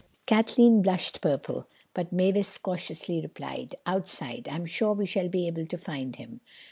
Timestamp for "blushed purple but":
0.81-2.11